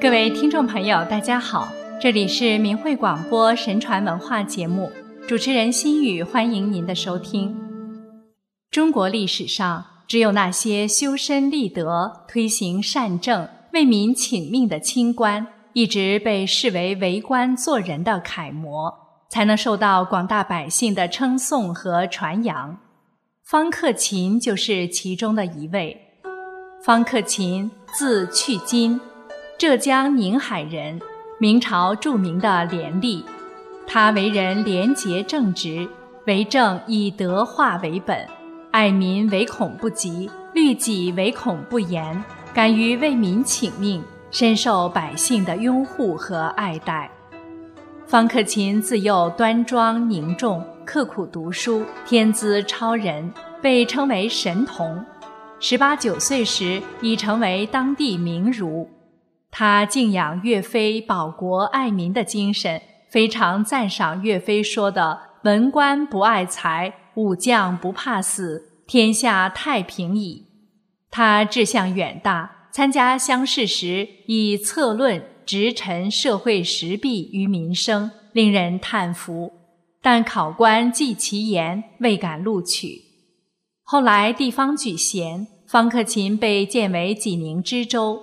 [0.00, 1.70] 各位听众朋友，大家好，
[2.00, 4.90] 这里是明慧广播神传文化节目，
[5.28, 7.54] 主持人心雨，欢迎您的收听。
[8.70, 18.90] 中国历史上，只有那些修身立德、推行善政、为民请命的清官，一直被视为为官做人的楷模，
[19.28, 22.78] 才能受到广大百姓的称颂和传扬。
[23.44, 25.94] 方克勤就是其中的一位。
[26.82, 28.98] 方克勤，字去金。
[29.60, 30.98] 浙江宁海人，
[31.38, 33.22] 明朝著名的廉吏。
[33.86, 35.86] 他为人廉洁正直，
[36.26, 38.26] 为政以德化为本，
[38.70, 42.24] 爱民唯恐不及，律己唯恐不严，
[42.54, 47.10] 敢于为民请命，深受百姓的拥护和爱戴。
[48.06, 53.30] 方克勤自幼端庄凝重，刻苦读书，天资超人，
[53.60, 55.04] 被称为神童。
[55.58, 58.88] 十八九岁时，已成为当地名儒。
[59.50, 70.46] 他敬仰岳飞保国爱民的精神，非常赞赏岳飞说的“文官不爱财，武将不怕死，天下太平矣”。
[71.10, 79.52] 他志向远大，参加乡试时以策论直陈社会实弊于民生，令人叹服。
[80.00, 83.02] 但考官记其言，未敢录取。
[83.82, 88.22] 后来地方举贤，方克勤被荐为济宁知州。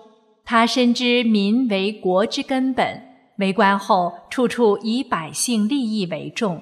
[0.50, 3.02] 他深知民为国之根本，
[3.38, 6.62] 为官后处处以百姓利益为重。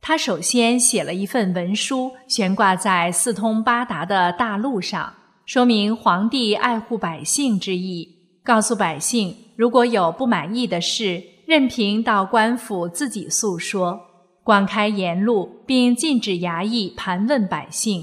[0.00, 5.12] 他首先写了一份文书，悬挂在四通八达的大路上，
[5.44, 8.08] 说明皇帝爱护百姓之意，
[8.42, 14.00] 告诉百姓如果有不满意的事，任凭到官府自己诉说，
[14.42, 18.02] 广开言路，并禁止衙役盘问百姓。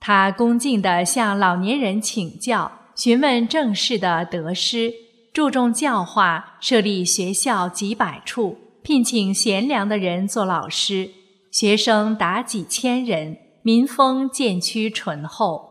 [0.00, 2.72] 他恭敬地向老年人请教。
[2.96, 4.90] 询问政事的得失，
[5.34, 11.10] 注重教化，设立学校几百处，聘请贤良的人做老师，
[11.52, 15.70] 学生达几千人，民风渐趋淳厚。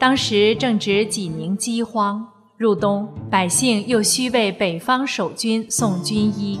[0.00, 6.58] 当时正值济宁饥荒，入冬，百姓又需为北方守军送军衣，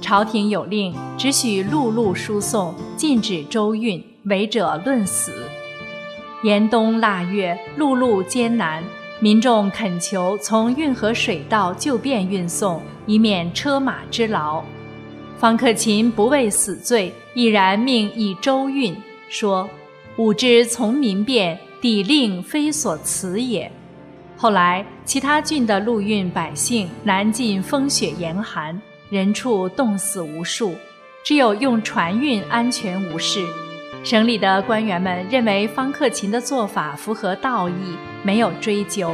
[0.00, 5.30] 朝廷有令，只许陆路输送，禁止州运，违者论死。
[6.42, 8.82] 严冬腊月，陆路艰难。
[9.22, 14.64] 民众恳求从运河水道就便运送，以免车马之劳。
[15.36, 18.96] 方克勤不畏死罪，毅然命以州运，
[19.28, 19.68] 说
[20.16, 23.70] ：“吾之从民变，抵令非所辞也。”
[24.38, 28.80] 后来，其他郡的陆运百姓难尽风雪严寒，
[29.10, 30.74] 人畜冻死无数，
[31.22, 33.44] 只有用船运安全无事。
[34.02, 39.12] 省里的官员们认为方克勤的做法符合道义，没有追究。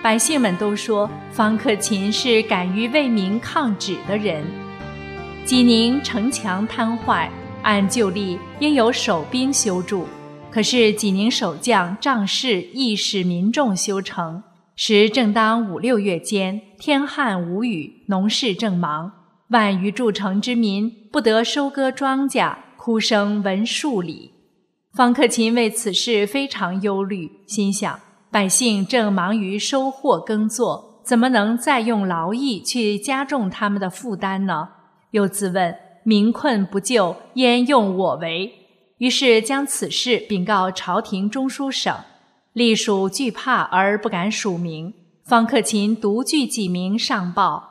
[0.00, 4.44] 百姓们都说方克勤是敢于为民抗旨的人。
[5.44, 7.28] 济宁城墙瘫坏，
[7.62, 10.06] 按旧例应有守兵修筑，
[10.52, 14.40] 可是济宁守将仗势意使民众修城。
[14.76, 19.10] 时正当五六月间，天旱无雨，农事正忙，
[19.48, 22.54] 万余筑城之民不得收割庄稼。
[22.78, 24.30] 哭声闻数里，
[24.94, 27.98] 方克勤为此事非常忧虑，心想
[28.30, 34.68] 百姓正忙于收获耕作，怎么能再用劳役去加重他们的负担呢？
[35.10, 38.54] 又自问民困不救，焉用我为？
[38.98, 41.92] 于是将此事禀告朝廷中书省，
[42.52, 44.94] 隶属惧怕而不敢署名。
[45.24, 47.64] 方克勤独具几名上报，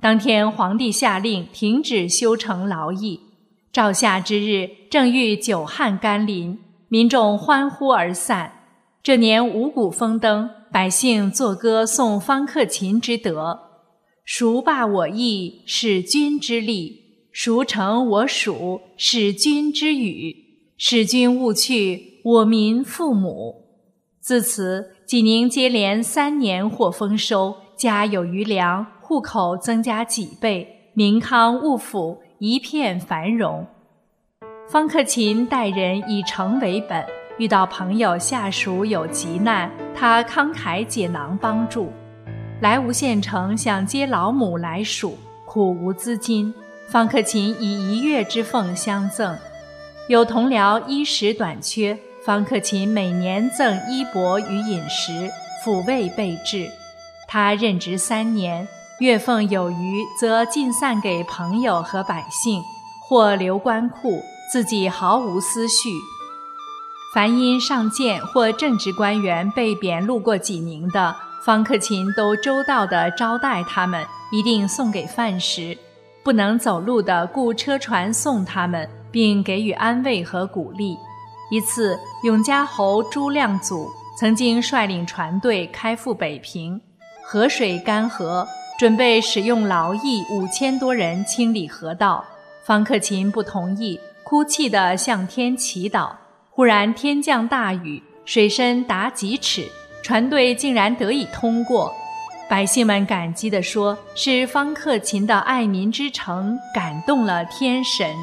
[0.00, 3.20] 当天皇帝下令停止修成劳役。
[3.76, 8.50] 照夏之日，正遇久旱甘霖，民众欢呼而散。
[9.02, 13.60] 这年五谷丰登，百姓作歌颂方克勤之德
[14.24, 20.34] ：“孰罢我意，使君之力；孰成我属，使君之语。
[20.78, 23.56] 使君勿去，我民父母。”
[24.24, 32.22] 自此，济宁接连三年获丰收，家有余粮，户口增加几倍，民康物阜。
[32.38, 33.66] 一片繁荣。
[34.68, 37.02] 方克勤待人以诚为本，
[37.38, 41.90] 遇到朋友下属有急难，他慷慨解囊帮助。
[42.60, 45.16] 来无县城想接老母来蜀，
[45.46, 46.52] 苦无资金，
[46.88, 49.34] 方克勤以一月之俸相赠。
[50.08, 55.30] 有同僚衣食短缺，方克勤每年赠衣帛与饮食，
[55.64, 56.70] 抚慰备至。
[57.26, 58.68] 他任职三年。
[58.98, 62.62] 月俸有余，则尽散给朋友和百姓，
[63.06, 65.90] 或留官库，自己毫无私蓄。
[67.14, 71.14] 凡因上谏或正职官员被贬路过济宁的，
[71.44, 74.02] 方克勤都周到地招待他们，
[74.32, 75.76] 一定送给饭食；
[76.24, 80.96] 不能走路的，雇车船送他们，并给予安慰和鼓励。
[81.50, 86.80] 一次，永嘉侯朱亮祖曾经率领船队开赴北平，
[87.26, 88.46] 河水干涸，
[88.78, 92.24] 准备使用劳役五千多人清理河道。
[92.64, 96.10] 方克勤不同意，哭泣地向天祈祷。
[96.50, 99.68] 忽然天降大雨，水深达几尺，
[100.02, 101.94] 船队竟然得以通过。
[102.48, 108.14] 百姓们感激地说：“是方克勤的爱民之诚感动了天神。”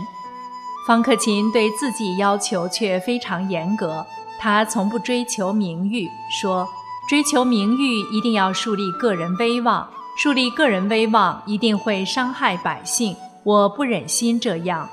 [0.87, 4.05] 方克勤对自己要求却非常严格，
[4.39, 6.67] 他从不追求名誉，说
[7.07, 14.89] ：“追求名誉一定要树立个人威望，树立个人威望一定会伤害百姓，我不忍心这样。”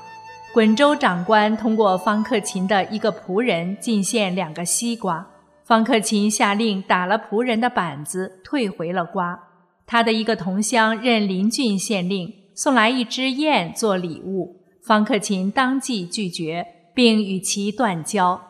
[0.53, 5.25] 滚州长官通过方克勤的一个仆人进献两个西瓜，
[5.63, 9.39] 方克勤下令打了仆人的板子，退回了瓜。
[9.87, 18.41] 他的一个同乡任林郡县令，送来一只雁做礼物，方克勤当即拒绝，并与其断交。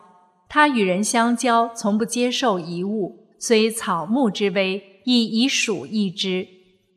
[0.48, 6.48] 他与人相交，从不接受遗物，虽草木之危，亦以鼠易之。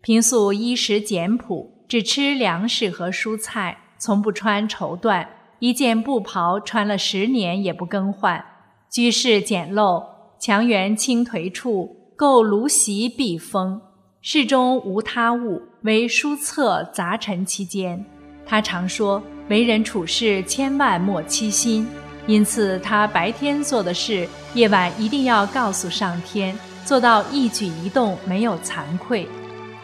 [0.06, 3.76] 平素衣食简朴，只吃粮食和蔬菜。
[3.98, 5.26] 从不穿绸缎，
[5.58, 8.46] 一件布袍穿了十年也不更换。
[8.92, 10.06] 居室简陋，
[10.40, 13.82] 墙垣倾颓处，构炉席避风。
[14.22, 18.06] 室中无他物，唯书册杂陈其间。
[18.46, 19.20] 他常说，
[19.50, 21.88] 为人处事千万莫欺心。
[22.28, 26.56] 因此，他白天做的事，夜晚一定要告诉上天，
[26.86, 29.28] 做到一举一动没有惭愧。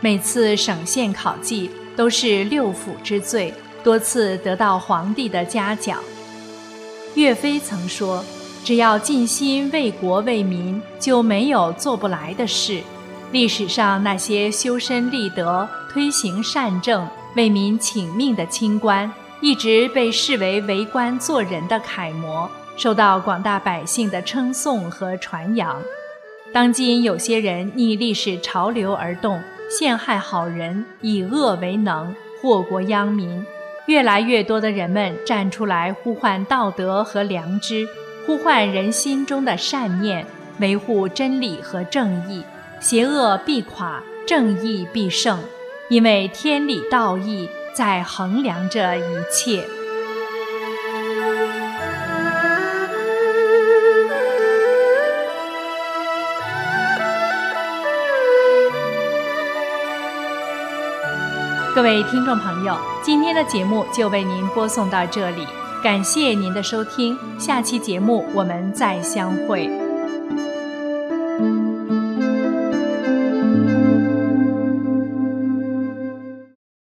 [0.03, 3.53] 每次省县考绩，都是六府之最。
[3.83, 6.00] 多次得到皇帝的嘉奖。
[7.15, 8.24] 岳飞曾说
[8.63, 12.81] ：“只要尽心为国为民，就没有做不来的事。”
[13.31, 25.81] 历史上那些修身立德、推行善政、为民请命的清官，一直被视为为官做人的楷模，受到广大百姓的称颂和传扬。
[26.54, 29.42] 当今有些人逆历史潮流而动，
[29.79, 33.45] 陷害好人，以恶为能，祸国殃民。
[33.88, 37.88] 越来越多的人们站出来呼唤道德和良知，
[38.25, 40.25] 呼唤人心中的善念，
[40.59, 42.44] 维护真理和正义，
[42.81, 45.39] 邪恶必垮，正义必胜，
[45.89, 49.63] 因为天理道义在衡量着一切。
[61.92, 62.74] 各位听众朋友，
[63.04, 65.46] 今天的节目就为您播送到这里，
[65.84, 69.81] 感谢您的收听，下期节目我们再相会。